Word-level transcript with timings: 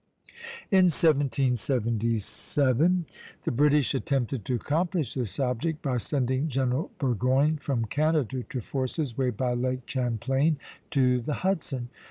In 0.71 0.85
1777 0.85 3.05
the 3.43 3.51
British 3.51 3.93
attempted 3.93 4.43
to 4.45 4.55
accomplish 4.55 5.13
this 5.13 5.39
object 5.39 5.83
by 5.83 5.97
sending 5.97 6.47
General 6.47 6.89
Burgoyne 6.97 7.57
from 7.57 7.85
Canada 7.85 8.41
to 8.49 8.61
force 8.61 8.95
his 8.95 9.15
way 9.15 9.29
by 9.29 9.53
Lake 9.53 9.81
Champlain 9.85 10.57
to 10.89 11.21
the 11.21 11.33
Hudson. 11.45 11.89